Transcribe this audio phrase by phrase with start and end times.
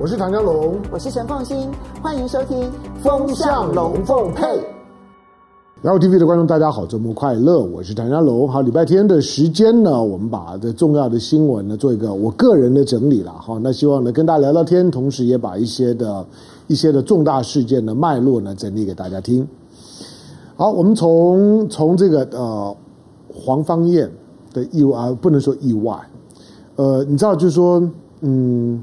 [0.00, 1.68] 我是唐江龙，我是陈凤新，
[2.00, 2.56] 欢迎收听
[3.02, 4.44] 《风向龙凤配》。
[5.82, 7.58] 然后 TV 的观众，大家好，周末快乐！
[7.58, 8.48] 我是唐家龙。
[8.48, 13.32] 好，礼拜天的时间呢，我们把这重要的新闻呢做一个我个人的整理了。
[13.32, 16.24] 好，那希望呢跟大家聊聊天，同时也把一些的
[16.68, 19.44] 一些的重大事件的脉络呢整理给大家听。
[20.54, 22.76] 好，我们从从这个呃
[23.34, 24.08] 黄芳彦
[24.54, 25.98] 的意外，不能说意外，
[26.76, 27.82] 呃，你知道，就是说，
[28.20, 28.80] 嗯，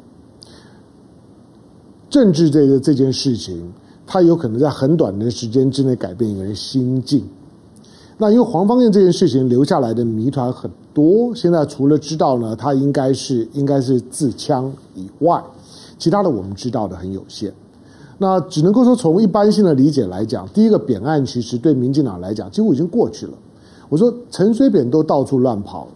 [2.15, 3.73] 政治这个这件事情。
[4.07, 7.27] 他有可能在很短的时间之内改变一个人心境。
[8.17, 15.43] 那因为黄芳彦这件事情留下来的谜团很多，现在除了知道呢，他应该是应该是自枪以外，
[15.97, 17.51] 其他的我们知道的很有限。
[18.17, 23.33] 那只能够说从一般性的理解来讲，第一个扁案其实对民进党来讲几乎已经过去了。
[23.89, 25.87] 我说陈水扁都到处乱跑，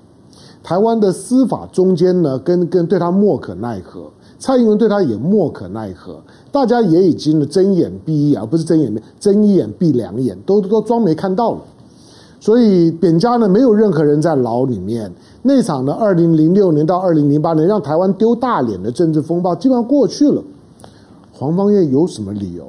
[0.64, 4.12] 台湾的司法中间呢，跟跟对他莫可奈何。
[4.40, 6.18] 蔡英文对他也莫可奈何，
[6.50, 11.60] 大家也已经睁眼闭一眼，而不是睁眼闭，睁一眼闭两眼，都都装没看到了。
[12.40, 15.12] 所以扁家呢，没有任何人在牢里面。
[15.42, 20.42] 那场呢，二零零六年到二零零八年让台湾丢大脸的政治风暴基本上过去了。
[21.34, 22.66] 黄芳彦有什么理由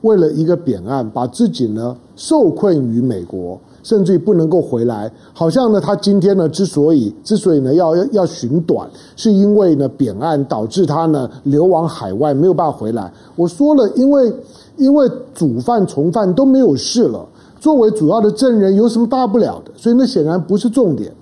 [0.00, 3.60] 为了一个扁案，把自己呢受困于美国？
[3.82, 13.12] 甚至于不能够回来，好像呢，他今天呢，之所以之所以呢要要要寻短，是因为呢扁案导致他呢流亡海外，没有办法回来。
[13.34, 14.32] 我说了，因为
[14.76, 17.26] 因为主犯从犯都没有事了，
[17.58, 19.72] 作为主要的证人有什么大不了的？
[19.76, 21.12] 所以那显然不是重点。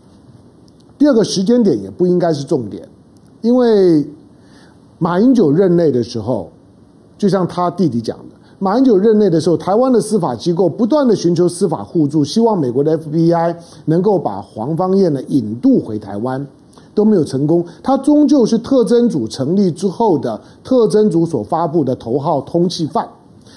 [0.99, 2.87] 第二个时间点也不应该是重点，
[3.41, 4.07] 因为
[4.99, 6.51] 马英九任内的时候，
[7.17, 8.30] 就像他弟弟讲的。
[8.63, 16.47] 马英九任内的时候，台湾的司法机构不断的寻求司法互助，希望美国的 FBI 能够把黄芳燕呢引渡回台湾，
[16.95, 17.65] 都没有成功。
[17.83, 23.09] 他终究是特侦组成立之后的特侦组所发布的头号通缉犯。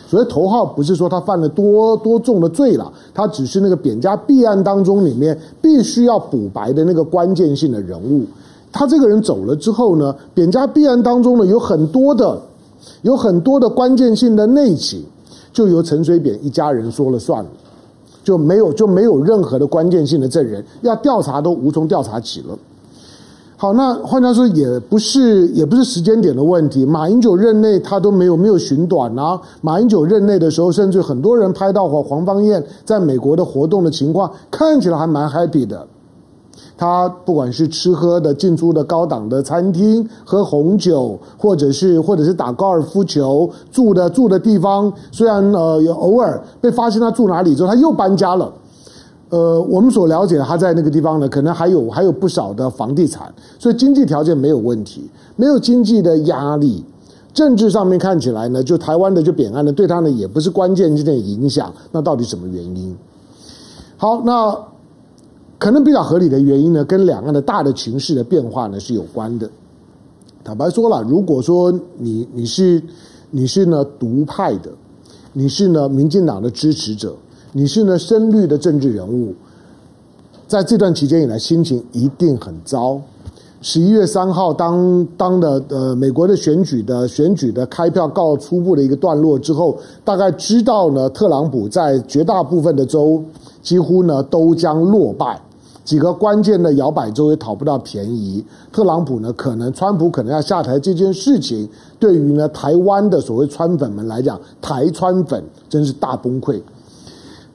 [0.08, 8.24] 所谓头号，不是说他犯了多多重的罪了，他只是那个扁家弊案当中里面必须要补白的那个关键性的人物。
[8.72, 12.42] 他这个人走了之后呢，扁家弊案当中呢有很多的。
[13.02, 15.04] 有很多的关键性的内情，
[15.52, 17.50] 就由陈水扁一家人说了算了，
[18.24, 22.58] 就没有就没有任何的关键性的证人，要调查都无从调查起了。
[23.56, 26.86] 好，那换句话说，也不是也不是时间点的问题。
[26.86, 29.40] 马英九任内他都没有没有寻短啊。
[29.62, 35.88] 马英九任内的时候，甚至很多人拍到黄黄芳彦在美国的活动的情况，看起来还蛮 happy 的。
[36.84, 48.52] 他不管是吃喝的进出的高档的餐厅，喝红酒，或者是或者是打高尔夫球，住的住的地方，虽然呃有偶尔被发现他住哪里之后，他又搬家了。
[49.30, 56.84] 呃，我们所了解他在那个地方呢，可能还有还有不少的房地产，所以经济条件没有问题，没有经济的压力。
[57.34, 61.72] 政治上面看起来呢，就台湾的就扁案呢，对他呢也不是关键性的影响。
[61.94, 62.94] 那到底什么原因？
[63.96, 64.73] 好，那。
[65.64, 69.50] 可能比较合理的原因呢，跟两岸的大的情势的变化呢是有关的。
[70.44, 72.84] 坦白说了，如果说你你是
[73.32, 74.70] 你是呢独派的，
[75.32, 77.16] 你是呢民进党的支持者，
[77.54, 79.34] 你是呢深绿的政治人物，
[80.50, 83.00] 在这段期间以来心情一定很糟。
[83.62, 93.24] 十一月三号当当的呃美国的选举的选举的开票告初步的一个段落之后，大概知道呢特朗普在绝大部分的州
[93.62, 95.42] 几乎呢都将落败。
[95.84, 101.68] 几个关键的摇摆州也讨不到便宜，特朗普呢可能，川普可能要下台这件事情，
[102.00, 106.62] 对于呢台湾的所谓川粉们来讲，台川粉真是大崩溃。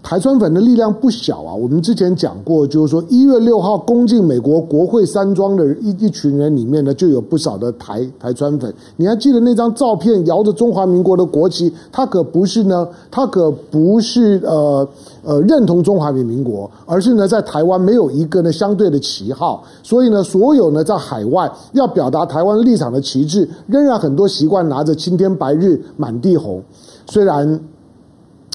[0.00, 1.53] 台川粉的力量不小啊！
[1.53, 8.72] 我们之前讲过，就是说一月六号攻进美国国会山庄的一一群人里面呢，就有不少的台台川粉。
[8.97, 14.88] 你还记得那张照片，摇着中华民国的国旗，他可不是呢，他可不是呃
[15.25, 19.62] 呃认同中华民国，而是呢在台湾没有一个呢相对的旗号。
[19.82, 26.62] 所以呢，所有呢在海外要表达台湾立场的旗帜，仍然很多习惯拿着青天白日满地红，
[27.11, 27.61] 虽然。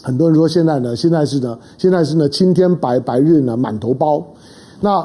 [0.03, 4.23] 很多人说现在呢，现在是呢，现在是呢，青天白白日呢满头包。
[4.81, 5.03] 那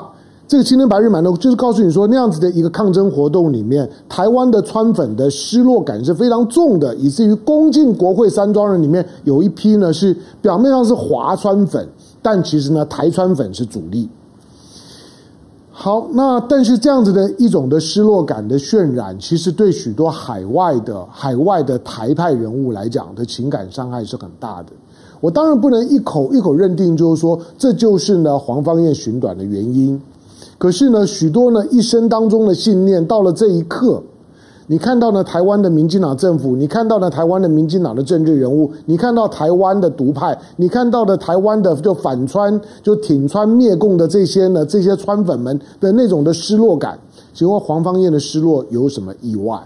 [0.49, 11.87] 这个青天白日满头，就是告诉你说，那样子的一个抗争活动里面，台湾的川粉的失落感是非常重的，以至于攻进国会山庄人里面有一批呢是表面上是华川粉，
[12.21, 14.09] 但其实呢台川粉是主力。
[15.71, 24.73] 好，那但是这样子的一种的失落感的渲染，其实对许多海外的海外的台派人物来讲的情感伤害是很大的。
[25.21, 30.01] 我当然不能一口一口认定，就是说这就是呢黄芳彦寻短的原因。
[30.59, 34.03] 可是呢，许多呢一生当中的信念，到了这一刻，
[34.67, 46.99] 你看到呢台湾的民进党政府，你看到呢台湾的民进党的政治人物，你看到台湾的独派，你看到的台湾的就反川就挺川灭共的这些呢这些川粉们的那种的失落感，
[47.33, 49.61] 请问黄芳彦的失落有什么意外？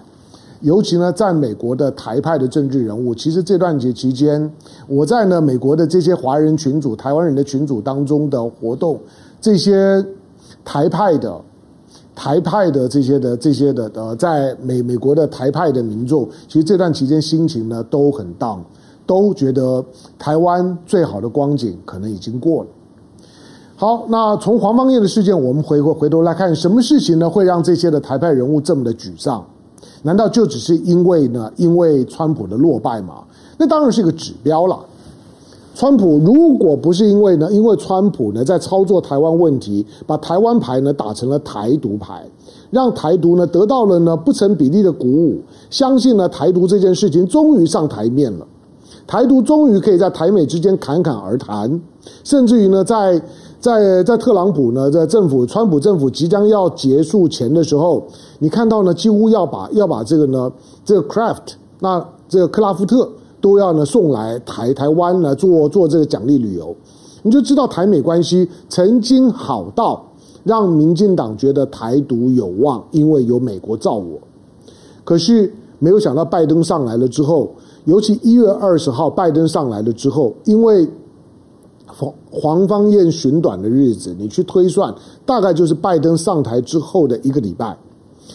[0.63, 4.51] 尤其呢，在美国的台派的政治人物，其实这段节期间，
[4.87, 8.99] 我在呢美国的这些华人群组、台湾人的群组当中的活动，
[9.41, 10.05] 这些
[10.65, 11.41] 台派的、
[12.15, 18.61] 台派的这些的这些的呃，在美美国的台派的民众，其实这段期间心情呢都很 down，
[19.05, 19.85] 都觉得
[20.17, 22.71] 台湾最好的光景可能已经过了。
[23.75, 29.45] 好，那从黄芳彦的事件，我们回回回头来看，什么事情呢会让这些的台派人物这么的沮丧？
[30.03, 31.51] 难道就只是因为呢？
[31.57, 33.23] 因为川普的落败吗？
[33.57, 34.79] 那当然是一个指标了。
[35.75, 42.27] 川普如果不是因为呢，因为川普呢在操作台湾问题，把台湾牌呢打成了台独牌，
[42.71, 45.41] 让台独呢得到了呢不成比例的鼓舞，
[45.71, 48.47] 相信呢台独这件事情终于上台面了，
[49.07, 51.81] 台独终于可以在台美之间侃侃而谈，
[52.25, 53.23] 甚至于呢在。
[53.63, 58.05] 在在特朗普呢，在政府川普政府即将要结束前的时候，
[58.41, 60.51] 你看到呢，几乎要把要把这个呢，
[60.85, 63.09] 这个 Craft 那这个克拉夫特
[63.41, 66.75] 都要呢送来台台湾来做做这个奖励旅游，
[67.23, 70.05] 你就知道台美关系曾经好到
[70.43, 74.19] 让民进党觉得台独有望，因为有美国罩我。
[75.05, 77.49] 可是没有想到拜登上来了之后，
[77.85, 80.89] 尤其一月二十号拜登上来了之后，因为。
[81.95, 84.95] 黄黄芳彦寻短的日子，你去推算，
[85.27, 87.77] 大概就是拜登上台之后的一个礼拜。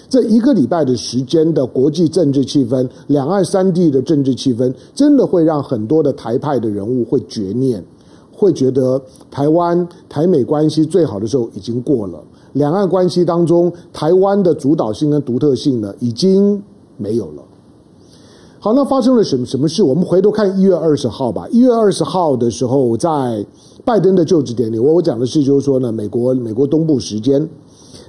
[0.10, 7.84] 这一个礼拜的时间的国际政治气氛，两岸三地的政治气氛，真的会让很多的台派的人物会绝念，
[8.32, 9.02] 会觉得
[9.32, 12.22] 台湾台美关系最好的时候已经过了，
[12.54, 16.62] 两岸关系当中台湾的主导性跟独特性呢，已经
[16.98, 17.42] 没有了。
[18.68, 19.82] 好，那发生了什么什么事？
[19.82, 21.48] 我们回头看一月二十号吧。
[21.52, 23.46] 一月二十号的时候，在
[23.86, 27.48] 拜登的就职典礼，我我讲的是就是说呢，美国美国东部时间，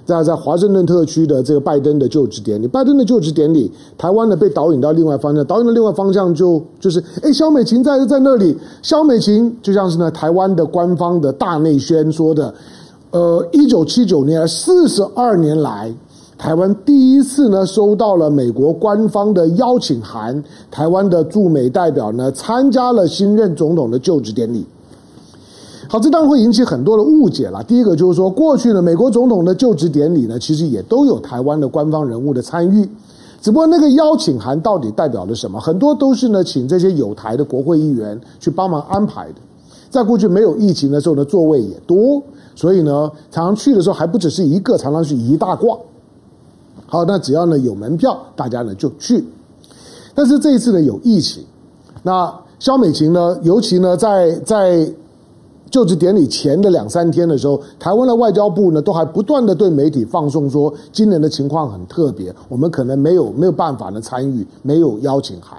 [0.05, 12.52] 在在华盛顿特区的这个拜登的就职典礼，拜登的就职典礼，台湾呢被导引到另外方向，导引的另外方向就就是，哎，萧美琴在在那里，萧美琴就像是呢台湾的官方的大内宣说的，
[13.12, 15.94] 呃，一九七九年四十二年来。
[16.38, 24.64] 台湾第一次呢收到了美国官方的邀请函，台湾的驻美代表呢参加了新任总统的就职典礼。
[25.88, 27.61] 好，这当然会引起很多的误解了。
[27.64, 32.88] 第一个就是说，过去呢美国总统的就职典礼呢，其实也都有台湾的官方人物的参与，
[33.43, 35.58] 只不过那个邀请函到底代表了什么？
[35.58, 39.35] 很多都是呢请这些有台的国会议员去帮忙安排的。
[39.90, 42.23] 在过去没有疫情的时候呢，座位也多，
[42.55, 45.76] 所以呢常常去的时候还不只是一个，常常是一大挂。
[46.90, 49.23] 好，那只要呢有门票，大家呢就去。
[50.14, 51.44] 但是这一次呢有疫情，
[52.02, 54.90] 那肖美琴呢，尤其呢在在
[55.70, 65.58] 就职典礼前的两三天的时候，台湾的外交部呢都还不断的对媒体放送说，今年的情况很特别，我们可能没有没有办法呢参与，没有邀请函。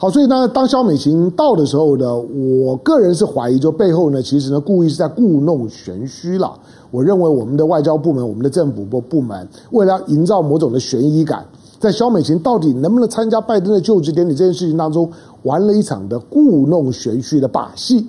[0.00, 6.56] 好，所以呢，当肖美琴到的时候呢，我个人是怀疑，就背后呢，其实呢，故意是在故弄玄虚了。
[6.92, 11.44] 我认为我们的外交部门、我们的政府部部门，为了营造某种的悬疑感，
[11.80, 15.10] 在肖美琴到底能不能参加拜登的就职典礼这件事情当中，
[15.42, 18.06] 玩了一场的故弄玄虚的把戏。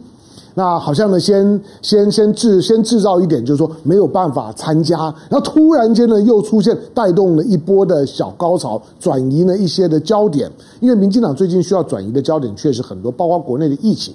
[0.55, 4.97] 那好像呢，先先先制先制造一点，就是说没有办法参加，
[5.29, 10.51] 然后突然间呢，又出现带动了一波的小高潮，转移了一些的焦点。
[10.79, 14.13] 因为民进党最近需要转移的焦点确实很多，包括国内的疫情。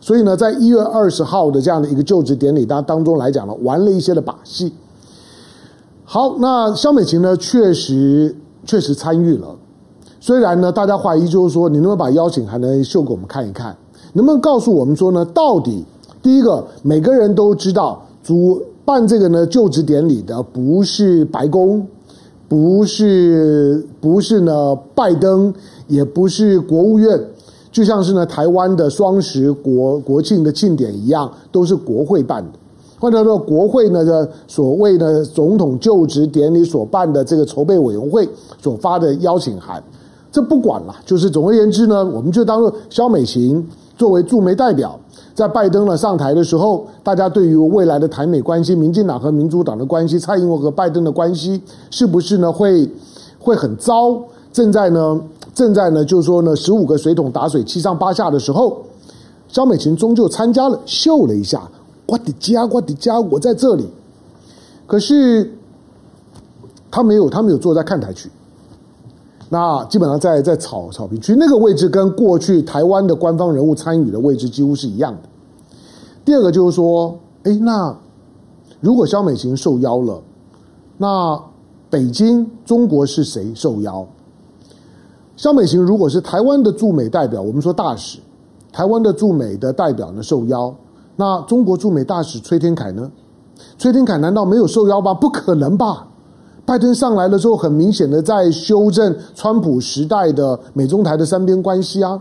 [0.00, 4.72] 所以呢，在一月二十号的这样的一个就职典礼当当中来讲呢，玩了一些的把戏。
[6.04, 9.48] 好，那萧美琴呢，确实确实参与了。
[10.20, 13.76] 虽然呢，大家怀疑就是说，你能不能把邀请函呢秀给我们看一看？
[14.16, 15.22] 能不能告诉我们说呢？
[15.26, 15.84] 到底
[16.22, 21.86] 第一个，每个人都知道主办这个呢就职典礼的不是白宫，
[22.48, 25.52] 不是不是呢拜登，
[25.86, 27.20] 也不是国务院，
[27.70, 32.58] 就像是呢台湾的双十国国庆的庆典一样，都是国会办的。
[32.98, 38.26] 换句话说，国会呢的所谓的总统就职典礼所办的这个筹备委员会
[38.62, 39.84] 所发的邀请函，
[40.32, 40.96] 这不管了。
[41.04, 43.62] 就是总而言之呢，我们就当做萧美琴。
[43.96, 44.98] 作为驻美代表，
[45.34, 51.60] 在拜登呢上台的时候，大家对于未来的台美关系、民进党和民主党的关系、蔡英文和拜登的关系，
[51.90, 52.88] 是不是呢会
[53.38, 54.20] 会很糟？
[54.52, 55.20] 正在呢
[55.54, 58.82] 正在呢，就是说呢，十五个水桶打水七上八下的时候，
[59.48, 61.62] 萧美琴终究参加了，秀了一下，
[62.06, 63.88] 我的家，我的家，我在这里。
[64.86, 65.50] 可是
[66.90, 68.30] 他没有，他没有坐在看台区，
[69.48, 75.28] 那基本上在在草草坪区那个位置，跟过去台湾的官方人物参与的位置几乎是一样的。
[76.24, 77.96] 第二个就是说，哎，那
[78.80, 80.20] 如果萧美琴受邀了，
[80.98, 81.40] 那
[81.88, 84.04] 北京中国是谁受邀？
[85.36, 88.18] 萧美琴如果是台湾的驻美代表，我们说大使，
[88.72, 90.74] 台湾的驻美的代表呢受邀，
[91.14, 93.10] 那中国驻美大使崔天凯呢？
[93.78, 95.14] 崔天凯难道没有受邀吗？
[95.14, 96.08] 不可能吧！
[96.66, 102.20] 拜登上来了之后，很明显的在修正川普时代的美中台的三边关系啊。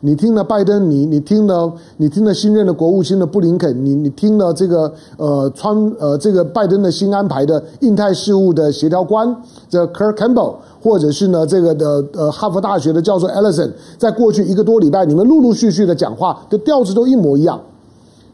[0.00, 9.34] 你听了拜登，你你听了你听了新任的国务卿的布林肯，你你听了这个呃川呃这个拜登的新安排的印太事务的协调官
[9.68, 17.60] 这 Kurt Campbell，或者是呢这个的呃哈佛大学的教授 Ellison，在过去一个多礼拜，你们陆陆续续的讲话的调子都一模一样。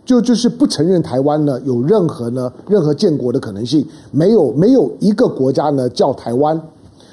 [0.05, 6.61] 就就是不承认台湾呢有任何呢任何建国的可能性，没有没有一个国家呢叫台湾，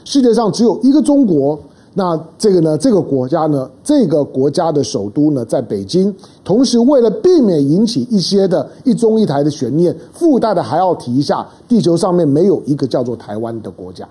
[0.03, 1.59] 世界上只有一个中国。
[1.93, 14.07] 那这个呢这个国家呢这个国家的首都呢在北京，同时为了避免引起一些的一中一台的悬念，附带的还要提一下，地球上面没有一个叫做台湾的国家，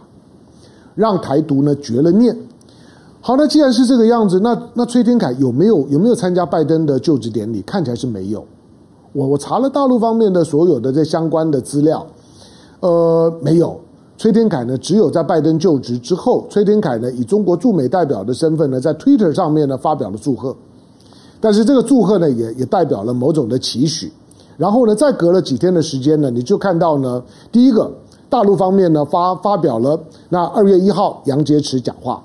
[0.95, 2.37] 让台独呢绝了念。
[3.23, 7.63] 好，那既然是这个样子，那那崔天凯有没有有没有参加拜登的就职典礼？
[7.63, 8.45] 看起来是没有。
[9.13, 12.07] 我我查了大陆方面的所有的这相关的资料，
[12.81, 13.79] 呃，没有。
[14.17, 20.55] 崔天凯呢，只有在拜登就职之后，崔天凯呢以中国驻美代表的身份呢，在 Twitter 上面呢发表了祝贺。
[21.41, 24.13] 但是这个祝贺呢，也也代表了某种的期许。
[24.59, 27.91] 然后呢，再隔了几天的时间呢，你就看到呢，第一个
[28.29, 29.99] 大陆方面呢发发表了
[30.29, 32.23] 那二月一号杨洁篪讲话。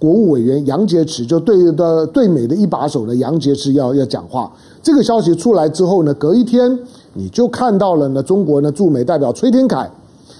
[0.00, 4.52] 国务委员杨洁篪就对的对美的一把手呢，杨洁篪要要讲话。
[4.82, 6.76] 这个消息出来之后呢，隔一天
[7.14, 9.88] 你就看到了呢，中国呢驻美代表崔天凯，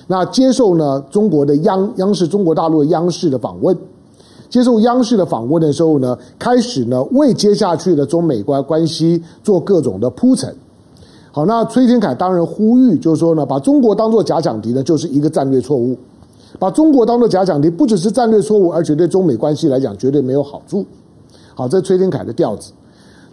[0.09, 3.77] 那接受呢中国的央央视中国大陆的央视的访问，
[4.51, 10.53] 接受央视的访问的时候呢，开始呢为接下去的中美关关系做各种的铺陈。
[11.31, 15.97] 好，那崔天凯当然呼吁，就是说呢，把中国当做假想敌呢，就是一个战略错误。
[16.59, 20.85] 把中国当做假想敌，不只是战略错误，而且对中美关系来讲绝对没有好处。
[21.55, 22.73] 好，这是崔天凯的调子。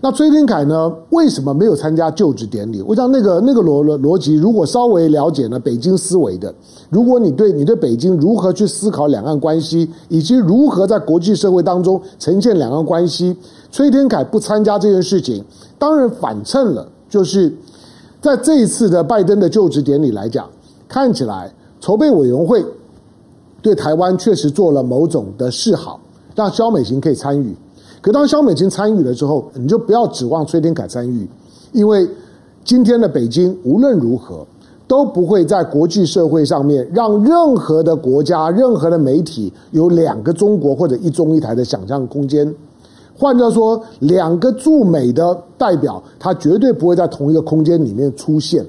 [0.02, 0.96] 那崔天凯呢？
[1.10, 2.82] 为什么没有参加就职典礼？
[2.82, 6.54] 我想那个那个逻逻逻辑，如果稍微了解呢，北京思维的，
[6.90, 13.36] 如果你对你对北京如何去思考两岸关系，以及如何在国际社会当中呈现两岸关系，
[13.72, 15.44] 崔天凯不参加这件事情，
[15.78, 16.88] 当然反衬了。
[17.10, 17.54] 就是
[18.22, 20.48] 在这一次的拜登的就职典礼来讲，
[20.88, 22.64] 看起来筹备委员会。
[23.62, 26.00] 对台湾确实做了某种的示好，
[26.34, 27.54] 让萧美琴可以参与。
[28.02, 31.28] 可当肖美琴参与了之后，你就不要指望崔天凯参与，
[31.74, 32.08] 因为
[32.64, 34.46] 今天的北京无论如何
[34.88, 42.54] 都不会在国际社会上面让任何的国家、任何的媒体有两个中国或者一中一台的想象空间。
[43.18, 48.66] 换句话说，两个驻美的代表，他绝对不会在同一个空间里面出现。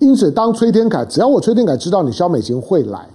[0.00, 3.08] 因此，当崔天凯，只要我崔天凯知道你肖美琴会来。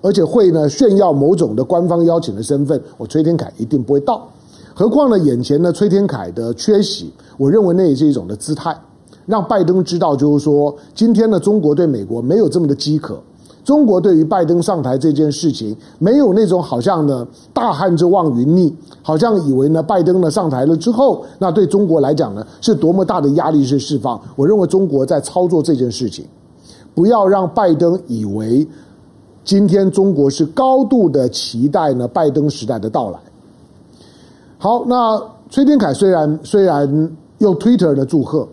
[0.00, 4.28] 而且会呢炫耀某种的官方邀请的身份，我崔天凯一定不会到。
[4.76, 8.76] 何况呢，眼前呢崔天凯的缺席，我认为那也是一种的姿态，
[9.24, 13.22] 让拜登知道，就是说今天呢中国对美国没有这么的饥渴，
[13.64, 24.20] 中国对于拜登上台这件事情，没有那种好像呢大汉之望云逆，好像以为呢拜登呢上台了之后，那对中国来讲呢是多么大的压力是释放。
[24.34, 26.26] 我认为中国在操作这件事情，
[26.96, 28.66] 不要让拜登以为。
[29.44, 33.18] 今天中国是高度的期待呢，拜登时代的到来。
[34.64, 36.88] 好，那崔天凯虽然虽然
[37.36, 38.48] 用 Twitter 的祝贺，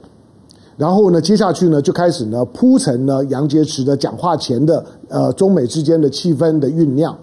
[0.76, 7.18] 然后呢，接下去呢就开始呢铺陈呢杨洁篪的讲话前的呃中美之间的气氛的酝酿。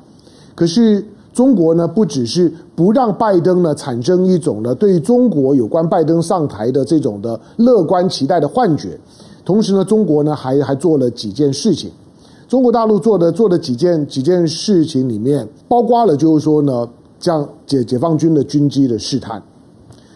[0.55, 1.05] 可是
[1.35, 8.99] 中国呢不只是不让拜登呢产生一种呢对于中国有关拜登上台的这种的乐观期待的幻觉，
[9.45, 11.91] 同时呢中国呢还还做了几件事情。
[12.49, 16.89] 中国大陆做的做的几件几件事情里面，包括了就是说呢，
[17.21, 19.43] 像解解放军的军机的试探，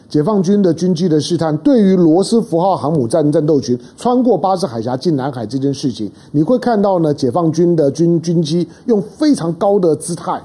[0.09, 10.41] 解放军的军机的试探，对于罗斯福号航母战战斗群穿过巴士海峡进南海这件事情，你会看到呢，解放军的军军机用非常高的姿态，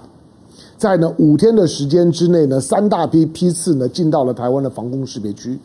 [0.77, 5.59] 在呢五天的时间之内呢，三大批批次呢进到了台湾的防空识别区，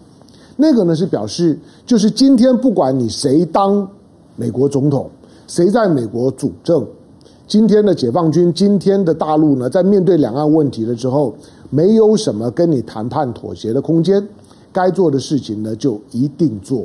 [0.56, 3.88] 那个呢是表示，就是今天不管你谁当
[4.36, 5.10] 美国总统。
[5.48, 6.86] 谁在美国主政？
[7.46, 11.34] 今天的解放军，今天的大陆呢，在面对两岸问题的时候，
[11.68, 14.26] 没有什么跟你谈判妥协的空间，
[14.72, 16.84] 该做的事情呢就一定做。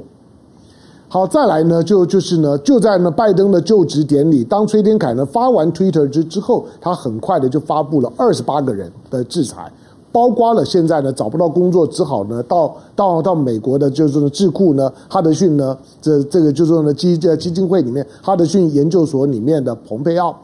[1.07, 9.71] 好，再来呢，就就是呢，就在呢拜登的就职典礼，当崔天凯呢发完 Twitter 之之后，他很快的就发布了二十八个人的制裁，
[10.17, 20.35] 包括了现在呢找不到工作，只好呢到到到美国的就是智库呢哈德逊呢这这个就是呢基基金会里面哈德逊研究所里面的蓬佩奥，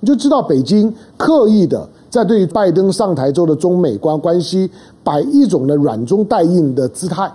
[0.00, 4.70] 你就知道北京刻意的在对拜登上台之后的中美关关系
[5.02, 7.32] 摆一种呢软中带硬的姿态，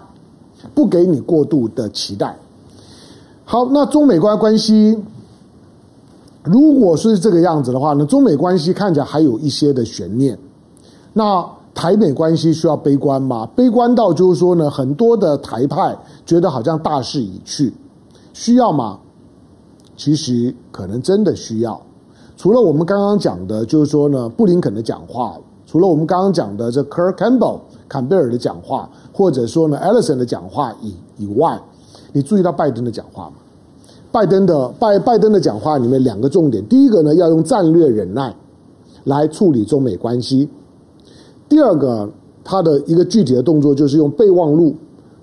[0.75, 2.37] 不给你过度的期待。
[3.43, 4.95] 好，那中美关关系
[6.43, 10.37] 如果是这个样子的话呢，中美关系看起来还有一些的悬念。
[11.13, 11.43] 那
[11.77, 13.47] 台美关系需要悲观吗？
[13.55, 17.71] 悲观到就是说呢，很多的台派觉得好像大势已去，
[18.33, 18.97] 需要吗？
[19.95, 21.79] 其实可能真的需要。
[22.35, 31.61] 除了我们刚刚讲的，就是说呢，布林肯的讲话，除了我们刚刚讲的这 Kurt Campbell 坎贝尔的讲话，或者说呢，Ellison 的讲话以以外。
[32.11, 33.35] 你注意到拜登的讲话吗？
[34.11, 38.35] 拜登的拜拜登的讲话里面两个重点，第一个呢，要用战略忍耐
[39.03, 40.47] 来处理中美关系；
[41.49, 42.09] 第二个，
[42.43, 44.75] 他的一个具体的动作就是用备忘录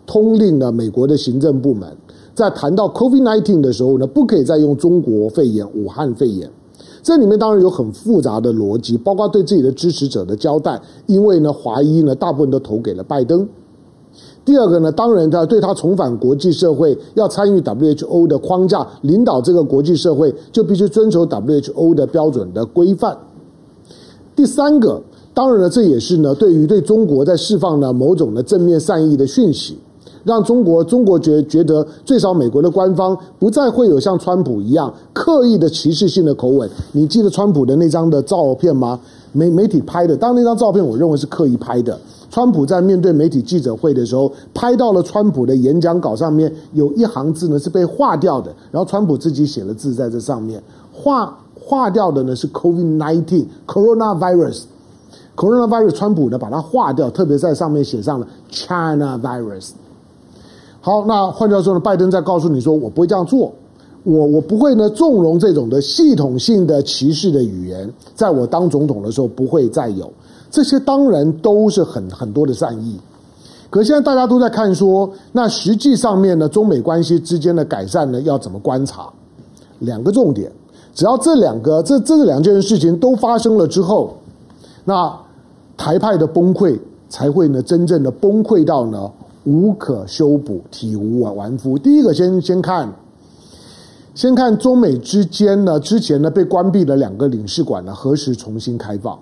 [0.07, 1.89] 通令了美国的行政部门，
[2.35, 6.51] 在谈到 COVID-19 的时候呢，不可以再用中国肺炎、武汉肺炎。
[7.03, 13.47] 这里面当然有很复杂的逻辑，包括对自己的支持者的交代，因为呢，华裔呢大部分都投给了拜登。
[14.45, 23.17] 第二个呢，当然他对他重返国际社会，要参与 WHO 的框架，领导这个国际社会，就必须遵守 WHO 的标准的规范。
[24.35, 25.01] 第三个，
[25.35, 29.77] 当然了，这也是呢，对于对中国在释放呢某种的正面善意的讯息，
[30.23, 36.71] 让中国中国觉觉得最少美国的官方不再会有像川普一样刻意的歧视性的口吻。
[36.93, 39.01] 你记得川普的那张的照片吗？
[39.33, 41.99] 媒媒体拍的，当那张照片我认为是刻意拍的。
[42.31, 50.63] 川普在面对媒体记者会的时候，拍到了川普的演讲稿上面有一行字呢是被划掉的，然后川普自己写了字在这上面，
[50.93, 53.45] 划划掉的呢是 COVID-19
[55.37, 59.71] Corona virus，川普呢把它划掉，特别在上面写上了 China Virus。
[60.81, 63.53] 好，那换句话说呢，拜登在告诉你说，我不会这样做，
[64.03, 70.13] 我我不会呢纵容这种的系统性的歧视的语言，在我当总统的时候不会再有。
[70.51, 72.97] 这些当然都是很很多的善意，
[73.71, 79.09] 可现在大家都在看说，那实际上面呢，中美关系之间的改善呢，要怎么观察？
[79.81, 80.53] 两个重点，
[80.95, 84.15] 只要这两个这这两件事情都发生了之后，
[84.85, 85.13] 那
[85.77, 89.11] 台派的崩溃才会呢真正的崩溃到呢
[89.45, 91.77] 无可修补、体无完肤。
[91.77, 92.91] 第一个先先看，
[94.15, 99.19] 先看中美之间呢，之前呢被关闭的两个领事馆呢，何时重新开放？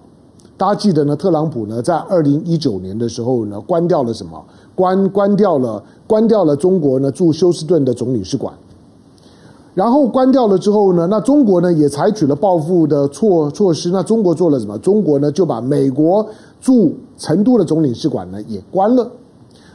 [0.57, 4.41] 大家记得呢，特朗普呢在二零一九年的时候呢，关掉了什么？
[4.75, 8.55] 关关掉了关掉了中国呢驻休斯顿的总领事馆。
[9.75, 13.91] 然后关掉了之后呢，那中国呢也采取了报复的措措施。
[13.91, 14.77] 那中国做了什么？
[14.79, 16.27] 中国呢就把美国
[16.61, 19.11] 驻成都的总领事馆呢也关了。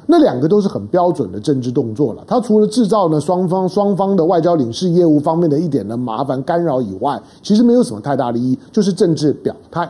[0.05, 2.23] 那两个都是很标准的政治动作了。
[2.27, 9.89] 它除了制造呢双方双方的外交领事业务方面的一点的麻烦干扰以外，其实没有什么太大的意义，就是政治表态。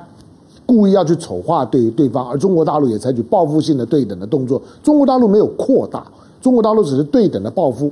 [0.66, 4.62] 故意要去丑化对对方，而中国大陆也采取报复性的对等的动作。
[4.82, 6.06] 中国大陆没有扩大，
[6.42, 7.92] 中国大陆只是对等的报复。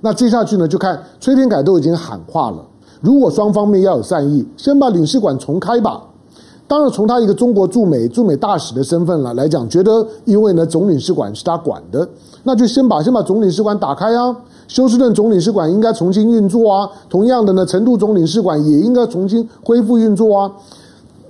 [0.00, 2.64] 那接下去呢，就看崔天凯都已经喊话了，
[3.00, 6.02] 如果双方面要有善意，先把领事馆重开吧。
[6.68, 12.08] 当然，从他一个中国驻美驻美大使的身份来来讲，觉得因为呢总领事馆是他管的，
[12.42, 14.36] 那就先把先把总领事馆打开啊。
[14.66, 16.90] 休斯顿总领事馆应该重新运作啊。
[17.08, 20.50] 同样的呢，成都总领事馆也应该重新恢复运作啊。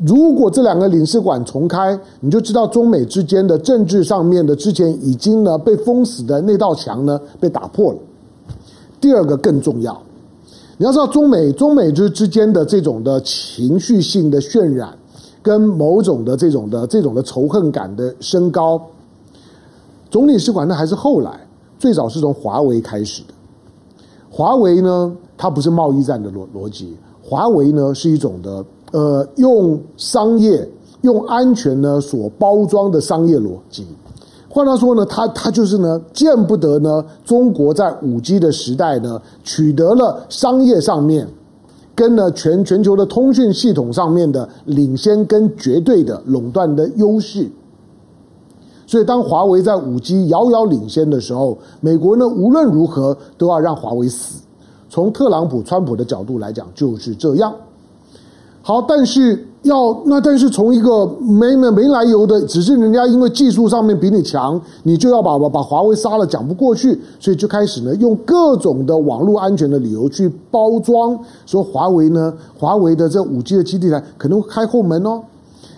[0.06, 7.98] 如果这两个领事馆重开，你就知道中美之间的政治上面的之前已经呢被封死的那道墙呢被打破了。
[9.00, 10.00] 第二个更重要，
[10.78, 14.96] 你要知道中美中美之之间的这种的情绪性的渲染，
[15.42, 18.80] 跟某种的这种的这种的仇恨感的升高，
[20.10, 21.46] 总领事馆呢还是后来
[21.78, 23.34] 最早是从华为开始的。
[24.30, 28.64] 华为呢，它不是贸易战的逻逻辑，华为呢是一种的。
[28.92, 30.66] 呃，用商业、
[31.02, 33.84] 用安全呢所包装的商业逻辑，
[34.56, 41.28] 换句话说呢，他他就是呢，见不得呢，中国在五 G 的时代呢，取得了商业上面
[41.94, 47.50] 跟呢全全球的通讯系统上面的领先跟绝对的垄断的优势。
[48.86, 54.40] 所以，当华为在五 G 遥遥领先的时候，美国呢无论如何都要让华为死。
[54.88, 57.54] 从特朗普、川普的角度来讲，就是这样。
[58.62, 75.20] 好，但是要那但是从一个没没没来由的，只是人家因为技术上面比你强，你就要把把把华为杀了，讲不过去，所以就开始呢用各种的网络安全的理由去包装，说华为呢，华为的这五 G 的基地台可能会开后门哦。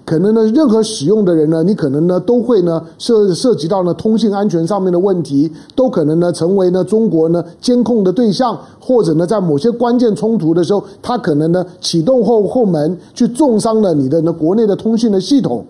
[0.09, 15.63] 可能呢，任何使用的人呢，你可能呢都会呢涉涉及到呢通信安全上面的问题，都可能呢成为呢中国呢监控的对象，或者呢在某些关键冲突的时候，他可能呢启动后后门去重伤了你的呢国内的通信的系统。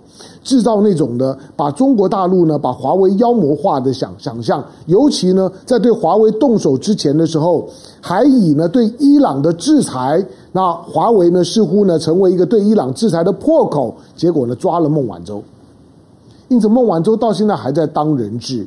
[0.42, 7.68] 制造那种的把中国大陆呢，把华为妖魔化的想想象，尤其呢，在对华为动手之前的时候，
[8.00, 15.42] 还以呢对伊朗的制裁，那华为呢似乎呢成为一个对伊朗制裁的破口，结果呢抓了孟晚舟，
[16.48, 18.66] 因此孟晚舟到现在还在当人质，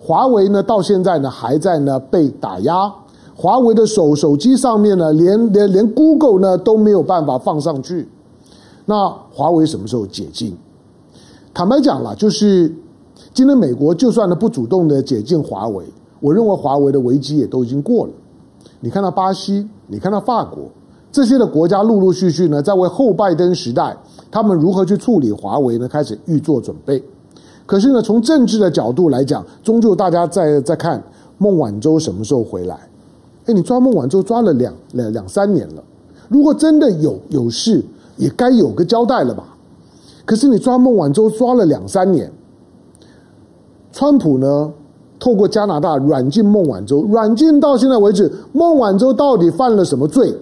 [0.00, 2.92] 华为呢到现在呢还在呢被打压，
[3.36, 8.08] 华为的手手机上面呢连连连 Google 呢都没有办法放上去，
[8.86, 10.56] 那华为什么时候解禁？
[11.58, 12.72] 坦白讲了，就是
[13.34, 15.84] 今天美国就算呢不主动的解禁华为，
[16.20, 18.12] 我认为华为的危机也都已经过了。
[18.78, 20.66] 你看到巴西，你看到法国
[21.10, 23.96] 这些的国家陆陆续续呢在为后拜登时代
[24.30, 27.02] 他们如何去处理华为呢开始预做准备。
[27.66, 31.02] 可是呢从政治的角度来讲，终究大家在在看
[31.38, 32.78] 孟晚舟什么时候回来？
[33.46, 35.82] 哎，你抓孟晚舟抓了两两两三年了，
[36.28, 37.84] 如果真的有有事，
[38.16, 39.56] 也该有个交代了吧？
[40.28, 42.30] 可是你抓孟晚舟抓了两三年，
[43.90, 44.70] 川普呢
[45.18, 50.36] 透过加拿大软禁孟晚舟，软禁到现在为止，孟晚舟到底犯了什么罪？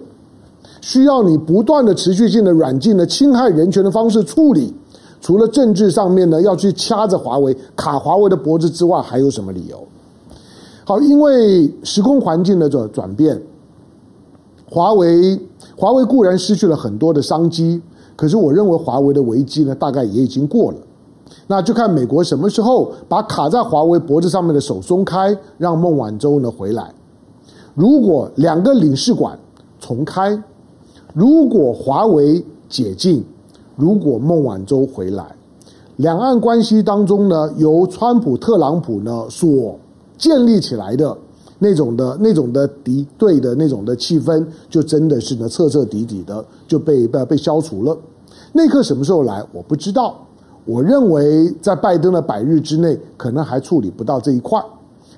[0.81, 4.75] 需要你不断的持续性的软禁的侵害人权的方式处理？
[5.21, 9.87] 除了政治上面呢要去掐着华为卡华为的脖子之外，还有什么理由？
[10.83, 13.41] 好，因为时空环境的转转变，
[14.69, 15.39] 华为
[15.77, 17.81] 华为固然失去了很多的商机。
[18.17, 20.77] 可是我认为华为的危机呢，大概也已经过了。
[21.45, 26.93] 那就看美国什么时候把卡在华为脖子上面的手松开，让孟晚舟呢回来。
[27.73, 29.37] 如果两个领事馆
[29.79, 30.41] 重开，
[31.13, 33.23] 如果华为解禁，
[33.75, 35.23] 如果孟晚舟回来，
[35.97, 39.77] 两岸关系当中呢，由川普、特朗普呢所
[40.17, 41.15] 建立起来的
[41.59, 47.97] 那种的、那种的敌对的那种的气氛，就真的是呢彻彻底底的就被被被消除了。
[48.53, 49.43] 那一刻什么时候来？
[49.51, 50.15] 我不知道。
[50.65, 54.61] 我认为在拜登的百日之内，可能还处理不到这一块。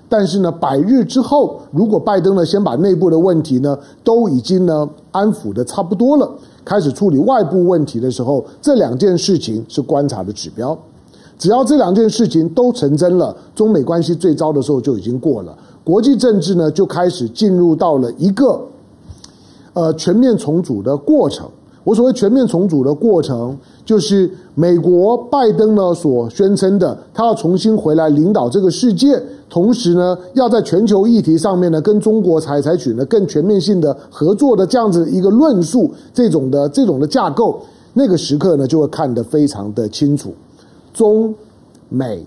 [0.07, 6.31] 但是呢，百日之后，如果拜登呢先把内部的问题呢都已经呢安抚的差不多了，
[6.63, 10.77] 开始处理外部问题的时候，这两件事情是观察的指标。
[11.37, 15.57] 只要这两件事情都成真了，中美关系最糟的时候就已经过了，
[15.89, 18.61] 国际政治呢就开始进入到了一个
[19.73, 21.49] 呃全面重组的过程。
[21.83, 37.59] 我所谓全面重组的过程，就是美国拜登呢所宣称的，他要重新回来领导这个世界，同时呢，要在全球议题上面呢，跟中国采采取呢更全面性的合作的这样子一个论述，这种的这种的架构，
[37.95, 40.35] 那个时刻呢，就会看得非常的清楚，
[40.93, 41.33] 中
[41.87, 42.23] 美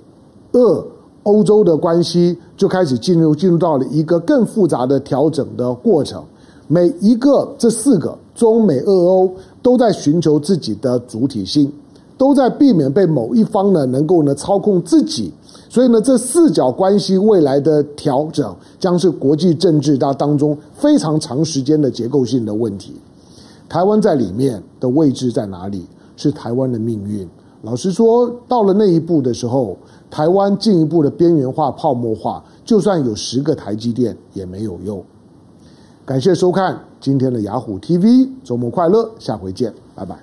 [0.54, 0.84] 俄
[1.24, 6.22] 欧洲的关系就开始进入进入到了一个更复杂的调整的过程，
[6.68, 9.32] 每一个这四个中美俄欧。
[9.62, 11.72] 都在寻求自己的主体性，
[12.18, 15.32] 都在避免被某一方呢能够呢操控自己，
[15.68, 22.96] 所以呢，这四角关系未来的调整将是国际政治当当中非常长时间的结构性的问题。
[23.68, 25.86] 台湾在里面的位置在哪里？
[26.16, 27.28] 是台湾的命运。
[27.62, 29.76] 老实说，到了那一步的时候，
[30.10, 35.02] 台湾进一步的边缘化、泡沫化，就算有十个台积电也没有用。
[36.04, 40.22] 感谢收看今天的雅虎 TV，周末快乐，下回见，拜拜。